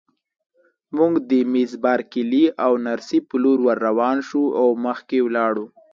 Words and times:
موږ 0.97 1.13
د 1.29 1.31
مس 1.51 1.71
بارکلي 1.83 2.45
او 2.65 2.71
نرسې 2.85 3.19
په 3.29 3.35
لور 3.43 3.59
ورروان 3.67 4.17
شوو 4.29 4.55
او 4.59 4.67
مخکې 4.85 5.17
ولاړو. 5.25 5.65